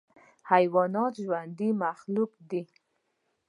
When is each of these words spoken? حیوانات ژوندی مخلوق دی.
حیوانات 0.51 1.13
ژوندی 1.25 1.69
مخلوق 1.83 2.31
دی. 2.49 2.63